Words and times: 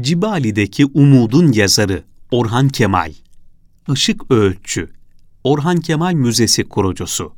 Cibali'deki 0.00 0.86
Umud'un 0.86 1.52
yazarı 1.52 2.04
Orhan 2.30 2.68
Kemal, 2.68 3.12
Işık 3.92 4.30
Öğütçü, 4.30 4.90
Orhan 5.44 5.80
Kemal 5.80 6.12
Müzesi 6.12 6.64
kurucusu. 6.64 7.32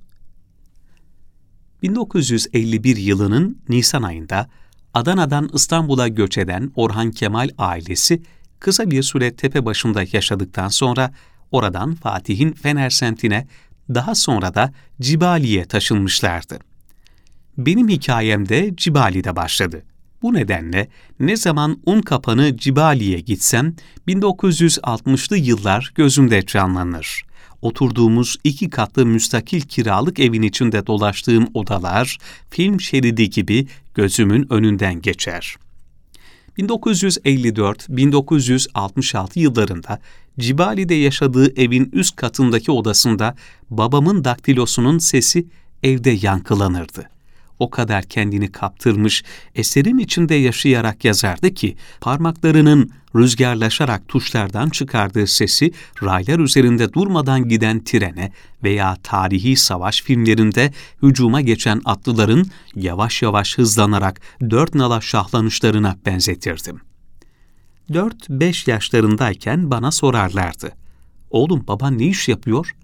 1951 1.82 2.96
yılının 2.96 3.59
Nisan 3.69 4.03
ayında 4.03 4.48
Adana'dan 4.95 5.51
İstanbul'a 5.54 6.09
göç 6.09 6.38
eden 6.38 6.72
Orhan 6.75 7.11
Kemal 7.11 7.48
ailesi 7.59 8.22
kısa 8.61 8.91
bir 8.91 9.02
süre 9.02 9.36
tepe 9.36 9.64
başında 9.64 10.02
yaşadıktan 10.12 10.68
sonra 10.68 11.12
oradan 11.50 11.95
Fatih'in 11.95 12.52
Fener 12.52 12.91
semtine 12.91 13.46
daha 13.89 14.14
sonra 14.14 14.55
da 14.55 14.73
Cibali'ye 15.00 15.64
taşınmışlardı. 15.64 16.59
Benim 17.59 17.89
hikayem 17.89 18.48
de 18.48 18.77
Cibali'de 18.77 19.36
başladı. 19.36 19.82
Bu 20.25 20.34
nedenle 20.34 20.88
ne 21.20 21.36
zaman 21.36 21.79
un 21.86 22.00
kapanı 22.00 22.56
Cibali'ye 22.56 23.20
gitsem 23.20 23.74
1960'lı 24.09 25.37
yıllar 25.37 25.92
gözümde 25.95 26.47
canlanır. 26.47 27.23
Oturduğumuz 27.62 28.37
iki 28.45 28.70
katlı 28.70 29.06
müstakil 29.06 29.60
kiralık 29.60 30.20
evin 30.20 30.42
içinde 30.42 30.87
dolaştığım 30.87 31.48
odalar 31.55 32.19
film 32.50 32.80
şeridi 32.80 33.30
gibi 33.30 33.66
gözümün 33.95 34.52
önünden 34.52 35.02
geçer. 35.02 35.56
1954-1966 36.59 39.38
yıllarında 39.38 40.00
Cibali'de 40.38 40.95
yaşadığı 40.95 41.61
evin 41.61 41.91
üst 41.92 42.16
katındaki 42.16 42.72
odasında 42.72 43.34
babamın 43.70 44.25
daktilosunun 44.25 44.98
sesi 44.98 45.47
evde 45.83 46.11
yankılanırdı 46.11 47.13
o 47.58 47.70
kadar 47.70 48.04
kendini 48.04 48.52
kaptırmış, 48.52 49.24
eserin 49.54 49.98
içinde 49.98 50.34
yaşayarak 50.34 51.04
yazardı 51.04 51.54
ki, 51.54 51.77
parmaklarının 52.00 52.90
rüzgarlaşarak 53.16 54.08
tuşlardan 54.08 54.70
çıkardığı 54.70 55.27
sesi 55.27 55.72
raylar 56.02 56.38
üzerinde 56.38 56.92
durmadan 56.92 57.48
giden 57.48 57.84
trene 57.84 58.33
veya 58.62 58.96
tarihi 59.02 59.56
savaş 59.56 60.02
filmlerinde 60.02 60.72
hücuma 61.02 61.41
geçen 61.41 61.80
atlıların 61.84 62.46
yavaş 62.74 63.22
yavaş 63.22 63.58
hızlanarak 63.58 64.20
dört 64.50 64.74
nala 64.74 65.00
şahlanışlarına 65.00 65.96
benzetirdim. 66.06 66.80
Dört 67.92 68.30
beş 68.30 68.68
yaşlarındayken 68.68 69.70
bana 69.70 69.91
sorarlardı. 69.91 70.72
Oğlum 71.30 71.64
baban 71.68 71.98
ne 71.98 72.06
iş 72.06 72.28
yapıyor? 72.28 72.74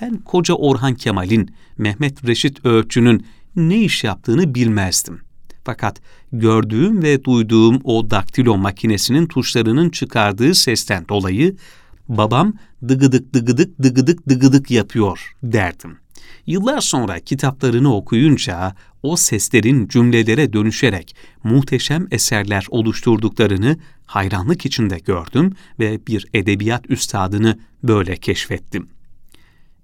Ben 0.00 0.16
koca 0.16 0.54
Orhan 0.54 0.94
Kemal'in, 0.94 1.54
Mehmet 1.78 2.26
Reşit 2.26 2.66
Öğütçü'nün 2.66 3.26
ne 3.56 3.78
iş 3.78 4.04
yaptığını 4.04 4.54
bilmezdim. 4.54 5.20
Fakat 5.64 6.00
gördüğüm 6.32 7.02
ve 7.02 7.24
duyduğum 7.24 7.80
o 7.84 8.10
daktilo 8.10 8.56
makinesinin 8.56 9.26
tuşlarının 9.26 9.90
çıkardığı 9.90 10.54
sesten 10.54 11.08
dolayı 11.08 11.56
babam 12.08 12.54
dıgıdık 12.88 13.34
dıgıdık 13.34 13.82
dıgıdık 13.82 14.28
dıgıdık 14.28 14.70
yapıyor 14.70 15.36
derdim. 15.42 15.98
Yıllar 16.46 16.80
sonra 16.80 17.20
kitaplarını 17.20 17.94
okuyunca 17.94 18.74
o 19.02 19.16
seslerin 19.16 19.88
cümlelere 19.88 20.52
dönüşerek 20.52 21.16
muhteşem 21.44 22.06
eserler 22.10 22.66
oluşturduklarını 22.70 23.78
hayranlık 24.06 24.66
içinde 24.66 24.98
gördüm 24.98 25.52
ve 25.78 26.06
bir 26.06 26.26
edebiyat 26.34 26.90
üstadını 26.90 27.58
böyle 27.82 28.16
keşfettim. 28.16 28.88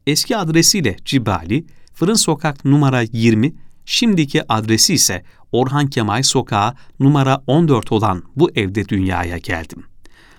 Eski 0.06 0.36
adresiyle 0.36 0.96
Cibali, 1.04 1.64
Fırın 1.94 2.14
Sokak 2.14 2.64
numara 2.64 3.02
20, 3.12 3.54
şimdiki 3.84 4.52
adresi 4.52 4.94
ise 4.94 5.22
Orhan 5.52 5.86
Kemal 5.86 6.22
Sokağı 6.22 6.74
numara 7.00 7.42
14 7.46 7.92
olan 7.92 8.22
bu 8.36 8.50
evde 8.54 8.88
dünyaya 8.88 9.38
geldim. 9.38 9.84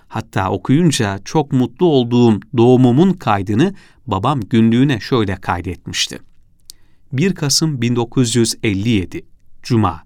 Hatta 0.08 0.50
okuyunca 0.50 1.18
çok 1.24 1.52
mutlu 1.52 1.86
olduğum 1.86 2.40
doğumumun 2.56 3.12
kaydını 3.12 3.74
babam 4.06 4.40
günlüğüne 4.40 5.00
şöyle 5.00 5.36
kaydetmişti. 5.36 6.18
1 7.12 7.34
Kasım 7.34 7.82
1957 7.82 9.26
Cuma 9.62 10.02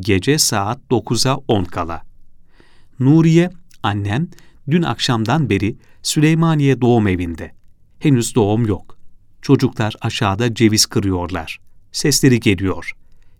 Gece 0.00 0.38
saat 0.38 0.80
9'a 0.90 1.36
10 1.48 1.64
kala. 1.64 2.02
Nuriye, 3.00 3.50
annem, 3.82 4.28
dün 4.70 4.82
akşamdan 4.82 5.50
beri 5.50 5.76
Süleymaniye 6.02 6.80
doğum 6.80 7.08
evinde. 7.08 7.52
Henüz 7.98 8.34
doğum 8.34 8.66
yok. 8.66 8.97
Çocuklar 9.42 9.94
aşağıda 10.00 10.54
ceviz 10.54 10.86
kırıyorlar. 10.86 11.60
Sesleri 11.92 12.40
geliyor. 12.40 12.92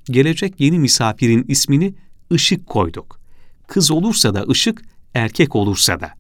Gelecek 0.05 0.61
yeni 0.61 0.79
misafirin 0.79 1.45
ismini 1.49 1.95
Işık 2.31 2.67
koyduk. 2.67 3.21
Kız 3.67 3.91
olursa 3.91 4.35
da 4.35 4.45
Işık, 4.49 4.83
erkek 5.15 5.57
olursa 5.57 6.01
da. 6.01 6.15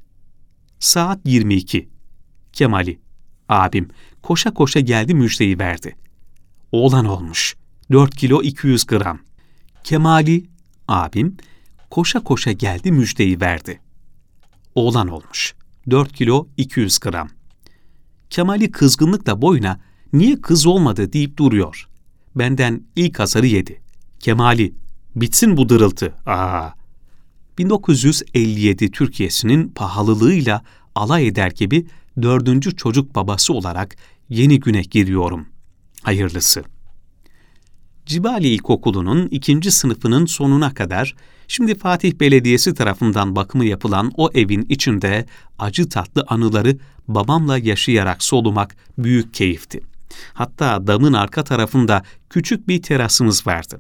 Saat 0.78 1.20
22. 1.24 1.88
Kemali, 2.52 2.98
abim, 3.48 3.88
koşa 4.22 4.54
koşa 4.54 4.80
geldi 4.80 5.14
müjdeyi 5.14 5.58
verdi. 5.58 5.96
Oğlan 6.72 7.04
olmuş. 7.04 7.56
4 7.92 8.16
kilo 8.16 8.42
200 8.42 8.86
gram. 8.86 9.18
Kemali, 9.84 10.44
abim, 10.88 11.36
koşa 11.90 12.20
koşa 12.20 12.52
geldi 12.52 12.92
müjdeyi 12.92 13.40
verdi. 13.40 13.80
Oğlan 14.74 15.08
olmuş. 15.08 15.54
4 15.90 16.12
kilo 16.12 16.48
200 16.56 16.98
gram. 16.98 17.37
Kemal'i 18.30 18.70
kızgınlıkla 18.70 19.42
boyuna 19.42 19.80
niye 20.12 20.40
kız 20.40 20.66
olmadı 20.66 21.12
deyip 21.12 21.36
duruyor. 21.36 21.88
Benden 22.34 22.82
ilk 22.96 23.18
hasarı 23.18 23.46
yedi. 23.46 23.80
Kemal'i, 24.20 24.74
bitsin 25.16 25.56
bu 25.56 25.68
dırıltı. 25.68 26.14
Aa. 26.26 26.70
1957 27.58 28.90
Türkiye'sinin 28.90 29.68
pahalılığıyla 29.68 30.62
alay 30.94 31.26
eder 31.26 31.50
gibi 31.50 31.86
dördüncü 32.22 32.76
çocuk 32.76 33.14
babası 33.14 33.52
olarak 33.52 33.96
yeni 34.28 34.60
güne 34.60 34.82
giriyorum. 34.82 35.46
Hayırlısı. 36.02 36.64
Cibali 38.08 38.48
İlkokulu'nun 38.48 39.28
ikinci 39.30 39.70
sınıfının 39.70 40.26
sonuna 40.26 40.74
kadar 40.74 41.14
Şimdi 41.48 41.74
Fatih 41.74 42.12
Belediyesi 42.20 42.74
tarafından 42.74 43.36
bakımı 43.36 43.64
yapılan 43.64 44.12
o 44.16 44.30
evin 44.34 44.66
içinde 44.68 45.26
acı 45.58 45.88
tatlı 45.88 46.24
anıları 46.28 46.78
babamla 47.08 47.58
yaşayarak 47.58 48.22
solumak 48.22 48.76
büyük 48.98 49.34
keyifti. 49.34 49.80
Hatta 50.34 50.86
damın 50.86 51.12
arka 51.12 51.44
tarafında 51.44 52.02
küçük 52.30 52.68
bir 52.68 52.82
terasımız 52.82 53.46
vardı. 53.46 53.78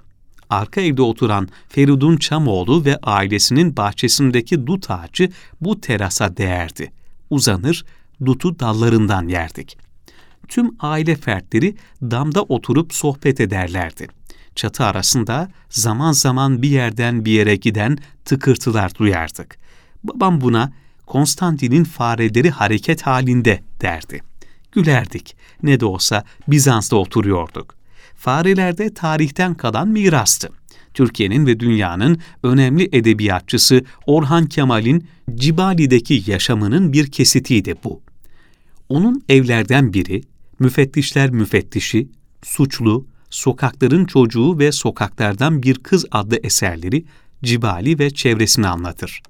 Arka 0.50 0.80
evde 0.80 1.02
oturan 1.02 1.48
Feridun 1.68 2.16
Çamoğlu 2.16 2.84
ve 2.84 2.96
ailesinin 3.02 3.76
bahçesindeki 3.76 4.66
dut 4.66 4.90
ağacı 4.90 5.30
bu 5.60 5.80
terasa 5.80 6.36
değerdi. 6.36 6.92
Uzanır, 7.30 7.84
dutu 8.24 8.58
dallarından 8.58 9.28
yerdik. 9.28 9.78
Tüm 10.48 10.70
aile 10.80 11.14
fertleri 11.14 11.76
damda 12.02 12.42
oturup 12.42 12.94
sohbet 12.94 13.40
ederlerdi 13.40 14.17
çatı 14.58 14.84
arasında 14.84 15.50
zaman 15.70 16.12
zaman 16.12 16.62
bir 16.62 16.70
yerden 16.70 17.24
bir 17.24 17.32
yere 17.32 17.56
giden 17.56 17.98
tıkırtılar 18.24 18.94
duyardık. 18.94 19.58
Babam 20.04 20.40
buna 20.40 20.72
Konstantin'in 21.06 21.84
fareleri 21.84 22.50
hareket 22.50 23.02
halinde 23.02 23.62
derdi. 23.80 24.20
Gülerdik. 24.72 25.36
Ne 25.62 25.80
de 25.80 25.86
olsa 25.86 26.24
Bizans'ta 26.48 26.96
oturuyorduk. 26.96 27.74
Fareler 28.14 28.78
de 28.78 28.94
tarihten 28.94 29.54
kalan 29.54 29.88
mirastı. 29.88 30.48
Türkiye'nin 30.94 31.46
ve 31.46 31.60
dünyanın 31.60 32.18
önemli 32.42 32.88
edebiyatçısı 32.92 33.84
Orhan 34.06 34.46
Kemal'in 34.46 35.08
Cibali'deki 35.34 36.22
yaşamının 36.26 36.92
bir 36.92 37.10
kesitiydi 37.10 37.74
bu. 37.84 38.02
Onun 38.88 39.22
evlerden 39.28 39.92
biri, 39.92 40.22
müfettişler 40.58 41.30
müfettişi, 41.30 42.08
suçlu, 42.42 43.06
Sokakların 43.30 44.04
Çocuğu 44.04 44.58
ve 44.58 44.72
Sokaklardan 44.72 45.62
Bir 45.62 45.74
Kız 45.74 46.06
adlı 46.10 46.36
eserleri 46.42 47.04
Cibali 47.42 47.98
ve 47.98 48.10
çevresini 48.10 48.68
anlatır. 48.68 49.22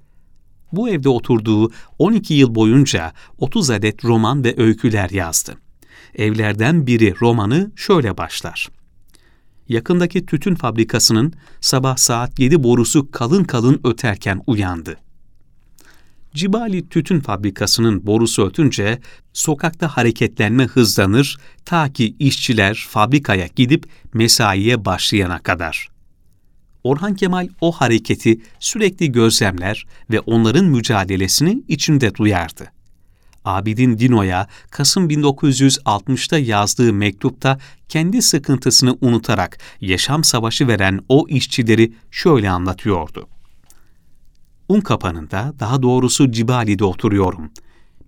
Bu 0.71 0.89
evde 0.89 1.09
oturduğu 1.09 1.71
12 1.99 2.33
yıl 2.33 2.55
boyunca 2.55 3.13
30 3.37 3.69
adet 3.69 4.05
roman 4.05 4.43
ve 4.43 4.53
öyküler 4.57 5.09
yazdı. 5.09 5.55
Evlerden 6.15 6.87
biri 6.87 7.15
romanı 7.21 7.71
şöyle 7.75 8.17
başlar. 8.17 8.69
Yakındaki 9.69 10.25
tütün 10.25 10.55
fabrikasının 10.55 11.33
sabah 11.61 11.97
saat 11.97 12.39
7 12.39 12.63
borusu 12.63 13.11
kalın 13.11 13.43
kalın 13.43 13.81
öterken 13.83 14.41
uyandı. 14.47 14.97
Cibali 16.33 16.89
Tütün 16.89 17.19
Fabrikası'nın 17.19 18.07
borusu 18.07 18.47
ötünce 18.47 18.99
sokakta 19.33 19.87
hareketlenme 19.87 20.65
hızlanır 20.65 21.37
ta 21.65 21.93
ki 21.93 22.15
işçiler 22.19 22.85
fabrikaya 22.89 23.47
gidip 23.55 23.85
mesaiye 24.13 24.85
başlayana 24.85 25.39
kadar. 25.39 25.89
Orhan 26.83 27.15
Kemal 27.15 27.47
o 27.61 27.71
hareketi 27.71 28.41
sürekli 28.59 29.11
gözlemler 29.11 29.85
ve 30.11 30.19
onların 30.19 30.65
mücadelesini 30.65 31.63
içinde 31.67 32.15
duyardı. 32.15 32.71
Abidin 33.45 33.99
Dino'ya 33.99 34.47
Kasım 34.71 35.09
1960'ta 35.09 36.37
yazdığı 36.37 36.93
mektupta 36.93 37.59
kendi 37.89 38.21
sıkıntısını 38.21 38.97
unutarak 39.01 39.57
yaşam 39.81 40.23
savaşı 40.23 40.67
veren 40.67 40.99
o 41.09 41.25
işçileri 41.29 41.93
şöyle 42.11 42.49
anlatıyordu. 42.49 43.27
Un 44.69 44.81
kapanında, 44.81 45.53
daha 45.59 45.81
doğrusu 45.81 46.31
Cibali'de 46.31 46.85
oturuyorum. 46.85 47.51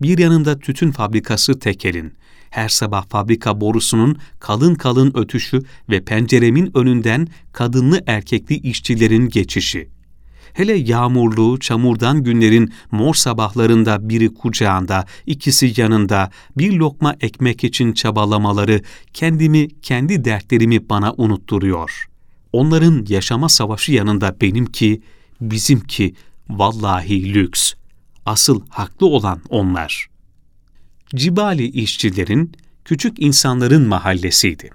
Bir 0.01 0.17
yanında 0.17 0.59
tütün 0.59 0.91
fabrikası 0.91 1.59
tekelin. 1.59 2.13
Her 2.49 2.69
sabah 2.69 3.09
fabrika 3.09 3.61
borusunun 3.61 4.17
kalın 4.39 4.75
kalın 4.75 5.11
ötüşü 5.15 5.61
ve 5.89 6.03
penceremin 6.03 6.71
önünden 6.77 7.27
kadınlı 7.53 8.03
erkekli 8.07 8.55
işçilerin 8.55 9.29
geçişi. 9.29 9.89
Hele 10.53 10.73
yağmurlu, 10.73 11.59
çamurdan 11.59 12.23
günlerin 12.23 12.73
mor 12.91 13.13
sabahlarında 13.13 14.09
biri 14.09 14.33
kucağında, 14.33 15.05
ikisi 15.25 15.73
yanında, 15.77 16.29
bir 16.57 16.73
lokma 16.73 17.15
ekmek 17.21 17.63
için 17.63 17.93
çabalamaları 17.93 18.81
kendimi, 19.13 19.81
kendi 19.81 20.25
dertlerimi 20.25 20.89
bana 20.89 21.13
unutturuyor. 21.13 22.07
Onların 22.53 23.05
yaşama 23.09 23.49
savaşı 23.49 23.91
yanında 23.91 24.35
benimki, 24.41 25.01
bizimki 25.41 26.13
vallahi 26.59 27.33
lüks. 27.33 27.73
Asıl 28.25 28.61
haklı 28.69 29.07
olan 29.07 29.41
onlar. 29.49 30.07
Cibali 31.15 31.67
işçilerin, 31.67 32.51
küçük 32.85 33.19
insanların 33.19 33.87
mahallesiydi. 33.87 34.69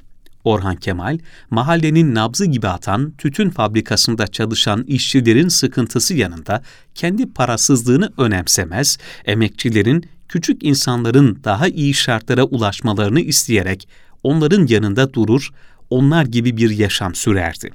Orhan 0.45 0.77
Kemal, 0.77 1.19
mahallenin 1.51 2.15
nabzı 2.15 2.47
gibi 2.47 2.69
atan 2.69 3.13
tütün 3.19 3.51
fabrikasında 3.51 4.27
çalışan 4.27 4.85
işçilerin 4.85 5.49
sıkıntısı 5.49 6.15
yanında 6.15 6.63
kendi 6.95 7.33
parasızlığını 7.33 8.13
önemsemez, 8.19 8.99
emekçilerin, 9.25 10.05
küçük 10.29 10.65
insanların 10.65 11.41
daha 11.45 11.69
iyi 11.69 11.95
şartlara 11.95 12.45
ulaşmalarını 12.45 13.21
isteyerek 13.21 13.89
onların 14.23 14.67
yanında 14.67 15.15
durur, 15.15 15.51
onlar 15.91 16.25
gibi 16.25 16.57
bir 16.57 16.71
yaşam 16.71 17.15
sürerdi. 17.15 17.71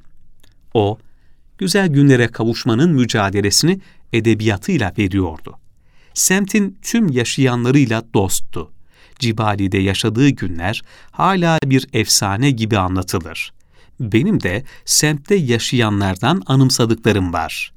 O, 0.74 0.98
güzel 1.62 1.88
günlere 1.88 2.28
kavuşmanın 2.28 2.92
mücadelesini 2.92 3.80
edebiyatıyla 4.12 4.92
veriyordu. 4.98 5.58
Semtin 6.14 6.78
tüm 6.82 7.08
yaşayanlarıyla 7.08 8.02
dosttu. 8.14 8.70
Cibali'de 9.18 9.78
yaşadığı 9.78 10.28
günler 10.28 10.82
hala 11.10 11.58
bir 11.64 11.86
efsane 11.92 12.50
gibi 12.50 12.78
anlatılır. 12.78 13.52
Benim 14.00 14.42
de 14.42 14.64
semtte 14.84 15.34
yaşayanlardan 15.34 16.42
anımsadıklarım 16.46 17.32
var. 17.32 17.72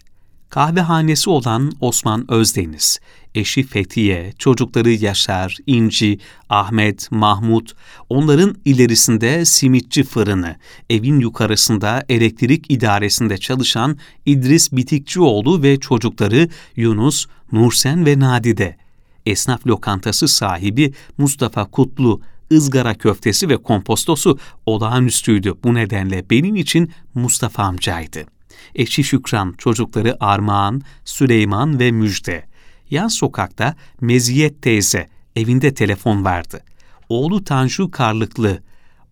Kahvehanesi 0.50 1.30
olan 1.30 1.72
Osman 1.80 2.32
Özdeniz, 2.32 3.00
eşi 3.36 3.64
Fethiye, 3.64 4.34
çocukları 4.40 4.92
Yaşar, 4.92 5.58
İnci, 5.68 6.20
Ahmet, 6.50 7.12
Mahmut, 7.12 7.74
onların 8.10 8.56
ilerisinde 8.66 9.46
simitçi 9.46 10.04
fırını, 10.04 10.56
evin 10.90 11.20
yukarısında 11.20 12.04
elektrik 12.10 12.72
idaresinde 12.72 13.38
çalışan 13.38 13.98
İdris 14.26 14.72
Bitikçioğlu 14.72 15.64
ve 15.64 15.80
çocukları 15.80 16.50
Yunus, 16.76 17.26
Nursen 17.52 18.06
ve 18.06 18.20
Nadide, 18.20 18.78
esnaf 19.26 19.68
lokantası 19.68 20.28
sahibi 20.28 20.94
Mustafa 21.18 21.66
Kutlu, 21.66 22.22
ızgara 22.52 22.94
köftesi 22.94 23.50
ve 23.50 23.58
kompostosu 23.58 24.40
olağanüstüydü. 24.66 25.54
Bu 25.64 25.74
nedenle 25.74 26.30
benim 26.30 26.56
için 26.56 26.92
Mustafa 27.14 27.64
amcaydı. 27.64 28.35
Eşi 28.76 29.04
Şükran, 29.04 29.54
çocukları 29.58 30.18
Armağan, 30.20 30.82
Süleyman 31.06 31.80
ve 31.80 31.92
Müjde. 31.92 32.46
Yan 32.90 33.08
sokakta 33.08 33.76
Meziyet 34.02 34.62
teyze, 34.62 35.10
evinde 35.36 35.74
telefon 35.74 36.26
vardı. 36.26 36.64
Oğlu 37.10 37.44
Tanju 37.44 37.92
Karlıklı, 37.92 38.60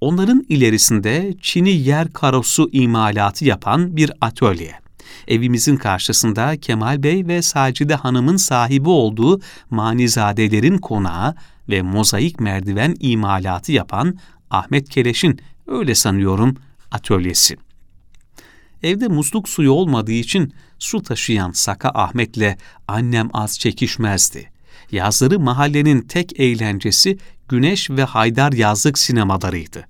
onların 0.01 0.45
ilerisinde 0.49 1.33
Çin'i 1.41 1.71
yer 1.71 2.13
karosu 2.13 2.69
imalatı 2.71 3.45
yapan 3.45 3.97
bir 3.97 4.11
atölye. 4.21 4.83
Evimizin 5.27 5.77
karşısında 5.77 6.57
Kemal 6.57 7.03
Bey 7.03 7.27
ve 7.27 7.41
Sacide 7.41 7.95
Hanım'ın 7.95 8.37
sahibi 8.37 8.89
olduğu 8.89 9.41
manizadelerin 9.69 10.77
konağı 10.77 11.35
ve 11.69 11.81
mozaik 11.81 12.39
merdiven 12.39 12.95
imalatı 12.99 13.71
yapan 13.71 14.17
Ahmet 14.49 14.89
Keleş'in, 14.89 15.39
öyle 15.67 15.95
sanıyorum, 15.95 16.55
atölyesi. 16.91 17.57
Evde 18.83 19.07
musluk 19.07 19.49
suyu 19.49 19.71
olmadığı 19.71 20.11
için 20.11 20.53
su 20.79 21.03
taşıyan 21.03 21.51
Saka 21.51 21.89
Ahmet'le 21.89 22.57
annem 22.87 23.29
az 23.33 23.59
çekişmezdi. 23.59 24.51
Yazları 24.91 25.39
mahallenin 25.39 26.01
tek 26.01 26.39
eğlencesi 26.39 27.17
Güneş 27.49 27.89
ve 27.89 28.03
Haydar 28.03 28.53
yazlık 28.53 28.97
sinemalarıydı. 28.97 29.87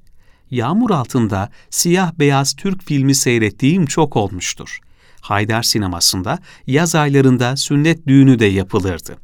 Yağmur 0.52 0.92
altında 0.92 1.50
siyah 1.70 2.14
beyaz 2.20 2.54
Türk 2.54 2.84
filmi 2.84 3.16
seyrettiğim 3.16 3.86
çok 3.86 4.16
olmuştur. 4.16 4.80
Haydar 5.22 5.64
sinemasında 5.64 6.40
yaz 6.68 6.96
aylarında 6.96 7.56
sünnet 7.56 8.08
düğünü 8.08 8.40
de 8.40 8.46
yapılırdı. 8.46 9.18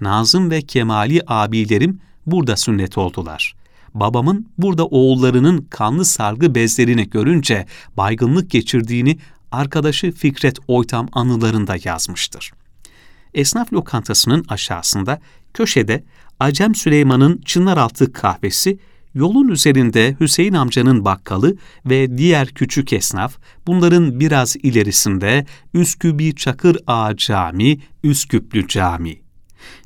Nazım 0.00 0.50
ve 0.50 0.62
Kemali 0.62 1.20
abilerim 1.26 2.00
burada 2.26 2.56
sünnet 2.56 2.98
oldular. 2.98 3.54
Babamın 3.94 4.48
burada 4.58 4.86
oğullarının 4.86 5.66
kanlı 5.70 6.04
sargı 6.04 6.54
bezlerini 6.54 7.10
görünce 7.10 7.66
baygınlık 7.96 8.50
geçirdiğini 8.50 9.18
arkadaşı 9.52 10.12
Fikret 10.12 10.58
Oytam 10.68 11.08
anılarında 11.12 11.76
yazmıştır. 11.84 12.52
Esnaf 13.34 13.72
lokantasının 13.72 14.44
aşağısında 14.48 15.20
köşede 15.54 16.04
Acem 16.40 16.74
Süleyman'ın 16.74 17.40
Çınaraltı 17.44 18.12
kahvesi 18.12 18.78
Yolun 19.14 19.48
üzerinde 19.48 20.16
Hüseyin 20.20 20.54
amcanın 20.54 21.04
bakkalı 21.04 21.56
ve 21.86 22.18
diğer 22.18 22.48
küçük 22.48 22.92
esnaf, 22.92 23.36
bunların 23.66 24.20
biraz 24.20 24.56
ilerisinde 24.56 25.46
Üskübi 25.74 26.34
Çakır 26.34 26.78
Ağa 26.86 27.16
Cami, 27.16 27.78
Üsküplü 28.04 28.68
Cami. 28.68 29.23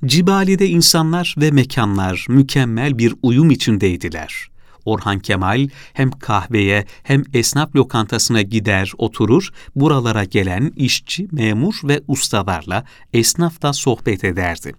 Cibali'de 0.07 0.69
insanlar 0.69 1.35
ve 1.39 1.51
mekanlar 1.51 2.27
mükemmel 2.29 2.99
bir 2.99 3.15
uyum 3.23 3.51
içindeydiler. 3.51 4.49
Orhan 4.85 5.19
Kemal 5.19 5.69
hem 5.93 6.11
kahveye 6.11 6.85
hem 7.03 7.23
esnaf 7.35 7.77
lokantasına 7.77 8.43
gider 8.43 8.93
oturur, 8.99 9.49
buralara 9.77 10.25
gelen 10.25 10.73
işçi, 10.77 11.29
memur 11.33 11.75
ve 11.85 12.01
ustalarla 12.09 12.85
esnafta 13.13 13.73
sohbet 13.73 14.25
ederdi 14.25 14.73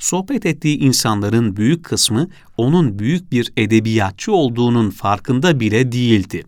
sohbet 0.00 0.46
ettiği 0.46 0.78
insanların 0.78 1.56
büyük 1.56 1.84
kısmı 1.84 2.28
onun 2.56 2.98
büyük 2.98 3.32
bir 3.32 3.52
edebiyatçı 3.56 4.32
olduğunun 4.32 4.90
farkında 4.90 5.60
bile 5.60 5.92
değildi. 5.92 6.44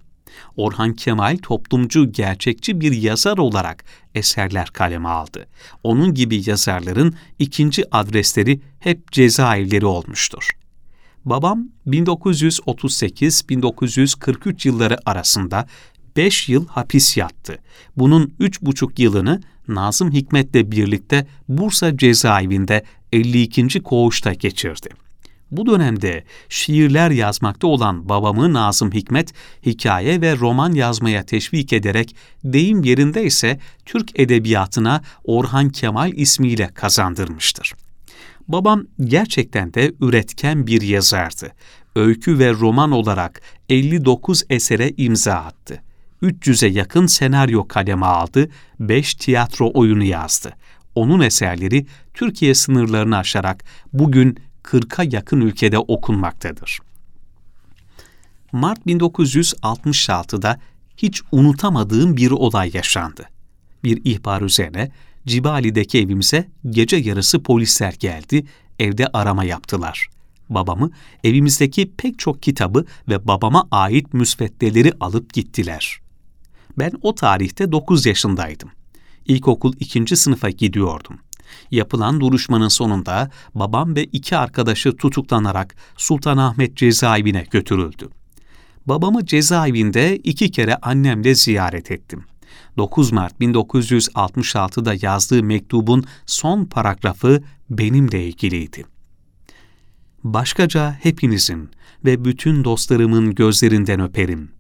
Orhan 0.57 0.95
Kemal 0.95 1.37
toplumcu, 1.43 2.13
gerçekçi 2.13 2.81
bir 2.81 2.93
yazar 2.93 3.39
olarak 3.39 3.85
eserler 4.15 4.67
kaleme 4.67 5.09
aldı. 5.09 5.47
Onun 5.83 6.15
gibi 6.15 6.51
yazarların 6.51 7.15
ikinci 7.39 7.97
adresleri 7.97 8.61
hep 8.79 9.13
cezaevleri 9.13 9.87
olmuştur. 9.87 10.51
Babam 11.25 11.69
1938-1943 11.87 14.69
yılları 14.69 14.97
arasında 15.07 15.67
5 16.17 16.49
yıl 16.49 16.67
hapis 16.67 17.17
yattı. 17.17 17.59
Bunun 17.97 18.35
3,5 18.41 19.03
yılını 19.03 19.41
Nazım 19.69 20.13
Hikmet'le 20.13 20.71
birlikte 20.71 21.27
Bursa 21.49 21.97
cezaevinde 21.97 22.85
52. 23.13 23.83
koğuşta 23.83 24.33
geçirdi. 24.33 24.89
Bu 25.53 25.67
dönemde 25.67 26.25
şiirler 26.49 27.11
yazmakta 27.11 27.67
olan 27.67 28.09
babamı 28.09 28.53
Nazım 28.53 28.93
Hikmet, 28.93 29.33
hikaye 29.67 30.21
ve 30.21 30.37
roman 30.37 30.73
yazmaya 30.73 31.27
teşvik 31.27 31.73
ederek 31.73 32.17
deyim 32.45 32.83
yerinde 32.83 33.25
ise 33.25 33.61
Türk 33.87 34.21
edebiyatına 34.21 35.03
Orhan 35.25 35.69
Kemal 35.69 36.13
ismiyle 36.13 36.71
kazandırmıştır. 36.75 37.73
Babam 38.49 38.85
gerçekten 39.05 39.75
de 39.75 39.93
üretken 40.01 40.67
bir 40.67 40.83
yazardı. 40.83 41.53
Öykü 41.97 42.39
ve 42.39 42.53
roman 42.53 42.91
olarak 42.91 43.43
59 43.69 44.43
esere 44.51 44.93
imza 44.97 45.35
attı. 45.35 45.83
300'e 46.23 46.69
yakın 46.69 47.07
senaryo 47.07 47.69
kaleme 47.69 48.07
aldı, 48.07 48.49
5 48.81 49.15
tiyatro 49.15 49.71
oyunu 49.75 50.05
yazdı. 50.05 50.53
Onun 50.95 51.21
eserleri 51.21 51.87
Türkiye 52.15 52.55
sınırlarını 52.55 53.17
aşarak 53.17 53.65
bugün 53.93 54.39
40'a 54.65 55.09
yakın 55.13 55.41
ülkede 55.41 55.79
okunmaktadır. 55.79 56.79
Mart 58.53 58.87
1966'da 58.87 60.59
hiç 60.97 61.23
unutamadığım 61.33 62.17
bir 62.17 62.31
olay 62.31 62.71
yaşandı. 62.75 63.29
Bir 63.85 64.01
ihbar 64.05 64.43
üzerine 64.43 64.91
Cibali'deki 65.27 65.99
evimize 65.99 66.49
gece 66.71 66.97
yarısı 66.97 67.43
polisler 67.43 67.93
geldi, 67.93 68.45
evde 68.79 69.07
arama 69.07 69.45
yaptılar. 69.45 70.09
Babamı, 70.49 70.91
evimizdeki 71.25 71.93
pek 71.97 72.19
çok 72.19 72.43
kitabı 72.43 72.85
ve 73.09 73.27
babama 73.29 73.69
ait 73.71 74.15
müsveddeleri 74.15 74.93
alıp 75.01 75.33
gittiler. 75.35 75.99
Ben 76.79 76.93
o 77.03 77.15
tarihte 77.15 77.73
9 77.73 78.07
yaşındaydım. 78.07 78.71
İlkokul 79.27 79.73
ikinci 79.81 80.17
sınıfa 80.17 80.51
gidiyordum. 80.51 81.19
Yapılan 81.71 82.21
duruşmanın 82.21 82.69
sonunda 82.69 83.31
babam 83.55 83.97
ve 83.97 84.05
iki 84.05 84.37
arkadaşı 84.37 84.97
tutuklanarak 84.97 85.77
Sultanahmet 85.97 86.77
cezaevine 86.77 87.47
götürüldü. 87.51 88.09
Babamı 88.87 89.27
cezaevinde 89.27 90.17
iki 90.17 90.51
kere 90.51 90.77
annemle 90.77 91.35
ziyaret 91.35 91.91
ettim. 91.91 92.25
9 92.77 93.13
Mart 93.13 93.41
1966'da 93.41 94.95
yazdığı 95.03 95.43
mektubun 95.43 96.05
son 96.27 96.65
paragrafı 96.65 97.43
benimle 97.71 98.27
ilgiliydi. 98.27 98.85
Başkaca 100.25 100.97
hepinizin 101.03 101.71
ve 102.05 102.25
bütün 102.25 102.65
dostlarımın 102.65 103.35
gözlerinden 103.35 104.01
öperim. 104.01 104.51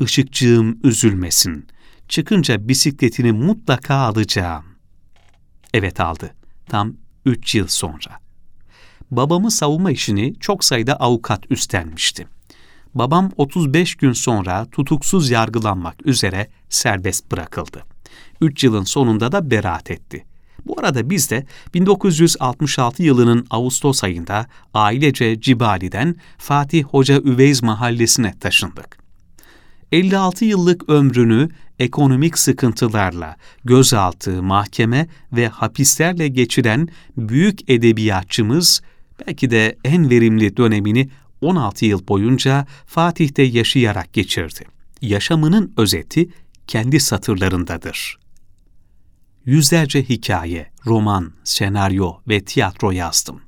Işıkçığım 0.00 0.78
üzülmesin. 0.84 1.66
Çıkınca 2.08 2.68
bisikletini 2.68 3.32
mutlaka 3.32 3.94
alacağım. 3.94 4.64
Evet 5.74 6.00
aldı. 6.00 6.34
Tam 6.66 6.94
üç 7.26 7.54
yıl 7.54 7.66
sonra. 7.66 8.20
Babamı 9.10 9.50
savunma 9.50 9.90
işini 9.90 10.34
çok 10.40 10.64
sayıda 10.64 10.94
avukat 10.94 11.50
üstlenmişti. 11.50 12.26
Babam 12.94 13.30
35 13.36 13.94
gün 13.94 14.12
sonra 14.12 14.66
tutuksuz 14.70 15.30
yargılanmak 15.30 16.06
üzere 16.06 16.48
serbest 16.68 17.32
bırakıldı. 17.32 17.84
3 18.40 18.64
yılın 18.64 18.84
sonunda 18.84 19.32
da 19.32 19.50
beraat 19.50 19.90
etti. 19.90 20.24
Bu 20.66 20.80
arada 20.80 21.10
biz 21.10 21.30
de 21.30 21.46
1966 21.74 23.02
yılının 23.02 23.46
Ağustos 23.50 24.04
ayında 24.04 24.46
ailece 24.74 25.40
Cibali'den 25.40 26.16
Fatih 26.38 26.84
Hoca 26.84 27.20
Üveyz 27.20 27.62
mahallesine 27.62 28.38
taşındık. 28.38 28.97
56 29.92 30.44
yıllık 30.44 30.88
ömrünü 30.88 31.48
ekonomik 31.78 32.38
sıkıntılarla, 32.38 33.36
gözaltı, 33.64 34.42
mahkeme 34.42 35.06
ve 35.32 35.48
hapislerle 35.48 36.28
geçiren 36.28 36.88
büyük 37.16 37.70
edebiyatçımız 37.70 38.82
belki 39.26 39.50
de 39.50 39.76
en 39.84 40.10
verimli 40.10 40.56
dönemini 40.56 41.08
16 41.40 41.84
yıl 41.84 42.08
boyunca 42.08 42.66
Fatih'te 42.86 43.42
yaşayarak 43.42 44.12
geçirdi. 44.12 44.64
Yaşamının 45.02 45.72
özeti 45.76 46.28
kendi 46.66 47.00
satırlarındadır. 47.00 48.18
Yüzlerce 49.44 50.02
hikaye, 50.02 50.70
roman, 50.86 51.32
senaryo 51.44 52.14
ve 52.28 52.40
tiyatro 52.40 52.90
yazdım. 52.90 53.40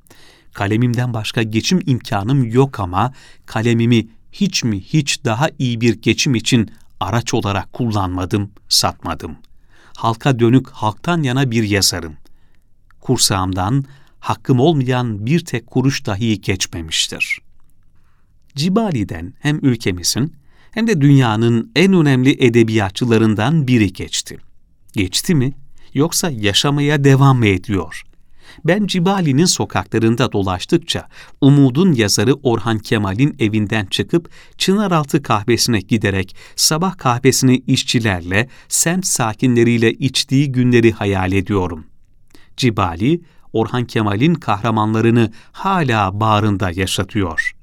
Kalemimden 0.52 1.14
başka 1.14 1.42
geçim 1.42 1.80
imkanım 1.86 2.44
yok 2.44 2.80
ama 2.80 3.12
kalemimi 3.46 4.08
hiç 4.32 4.64
mi 4.64 4.80
hiç 4.80 5.24
daha 5.24 5.48
iyi 5.58 5.80
bir 5.80 6.02
geçim 6.02 6.34
için 6.34 6.70
araç 7.00 7.34
olarak 7.34 7.72
kullanmadım, 7.72 8.50
satmadım. 8.68 9.36
Halka 9.96 10.38
dönük 10.38 10.70
halktan 10.70 11.22
yana 11.22 11.50
bir 11.50 11.62
yazarım. 11.62 12.16
Kursağımdan 13.00 13.84
hakkım 14.20 14.60
olmayan 14.60 15.26
bir 15.26 15.44
tek 15.44 15.66
kuruş 15.66 16.06
dahi 16.06 16.40
geçmemiştir. 16.40 17.40
Cibali'den 18.56 19.34
hem 19.40 19.58
ülkemizin 19.62 20.34
hem 20.70 20.86
de 20.86 21.00
dünyanın 21.00 21.72
en 21.76 21.92
önemli 21.92 22.44
edebiyatçılarından 22.44 23.66
biri 23.66 23.92
geçti. 23.92 24.38
Geçti 24.92 25.34
mi? 25.34 25.52
Yoksa 25.94 26.30
yaşamaya 26.30 27.04
devam 27.04 27.38
mı 27.38 27.46
ediyor? 27.46 28.02
Ben 28.64 28.86
Cibali'nin 28.86 29.44
sokaklarında 29.44 30.32
dolaştıkça 30.32 31.08
Umud'un 31.40 31.92
yazarı 31.92 32.34
Orhan 32.34 32.78
Kemal'in 32.78 33.36
evinden 33.38 33.86
çıkıp 33.86 34.30
Çınaraltı 34.58 35.22
kahvesine 35.22 35.80
giderek 35.80 36.36
sabah 36.56 36.98
kahvesini 36.98 37.62
işçilerle, 37.66 38.48
semt 38.68 39.06
sakinleriyle 39.06 39.92
içtiği 39.92 40.52
günleri 40.52 40.92
hayal 40.92 41.32
ediyorum. 41.32 41.86
Cibali, 42.56 43.20
Orhan 43.52 43.84
Kemal'in 43.84 44.34
kahramanlarını 44.34 45.32
hala 45.52 46.20
bağrında 46.20 46.70
yaşatıyor. 46.70 47.59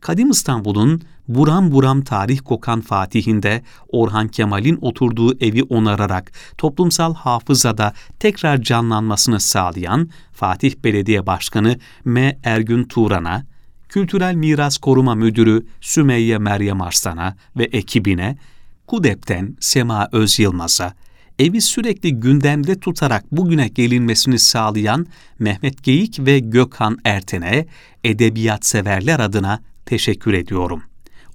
Kadim 0.00 0.30
İstanbul'un 0.30 1.02
buram 1.28 1.72
buram 1.72 2.02
tarih 2.02 2.40
kokan 2.44 2.80
Fatih'inde 2.80 3.62
Orhan 3.88 4.28
Kemal'in 4.28 4.78
oturduğu 4.80 5.38
evi 5.38 5.62
onararak 5.62 6.32
toplumsal 6.58 7.14
hafızada 7.14 7.92
tekrar 8.18 8.62
canlanmasını 8.62 9.40
sağlayan 9.40 10.10
Fatih 10.32 10.74
Belediye 10.84 11.26
Başkanı 11.26 11.78
M. 12.04 12.38
Ergün 12.44 12.84
Turan'a, 12.84 13.46
Kültürel 13.88 14.34
Miras 14.34 14.78
Koruma 14.78 15.14
Müdürü 15.14 15.66
Sümeyye 15.80 16.38
Meryem 16.38 16.80
Arslan'a 16.80 17.36
ve 17.56 17.64
ekibine, 17.64 18.38
KUDEP'ten 18.86 19.56
Sema 19.60 20.08
Özyılmaz'a, 20.12 20.94
evi 21.38 21.60
sürekli 21.60 22.20
gündemde 22.20 22.80
tutarak 22.80 23.32
bugüne 23.32 23.68
gelinmesini 23.68 24.38
sağlayan 24.38 25.06
Mehmet 25.38 25.82
Geyik 25.82 26.18
ve 26.18 26.38
Gökhan 26.38 26.98
Erten'e 27.04 27.66
edebiyat 28.04 28.66
severler 28.66 29.20
adına 29.20 29.60
teşekkür 29.86 30.32
ediyorum. 30.32 30.82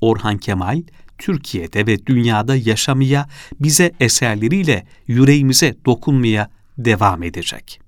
Orhan 0.02 0.38
Kemal, 0.38 0.82
Türkiye'de 1.18 1.88
ve 1.88 2.06
dünyada 2.06 2.56
yaşamaya, 2.56 3.30
bize 3.60 3.92
eserleriyle 4.00 4.86
yüreğimize 5.08 5.76
dokunmaya 5.86 6.50
devam 6.78 7.24
edecek. 7.24 7.81